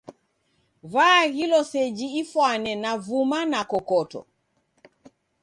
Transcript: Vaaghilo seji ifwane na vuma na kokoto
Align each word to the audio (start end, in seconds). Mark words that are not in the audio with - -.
Vaaghilo 0.91 1.59
seji 1.71 2.07
ifwane 2.21 2.71
na 2.83 2.91
vuma 3.05 3.39
na 3.51 3.61
kokoto 3.71 4.19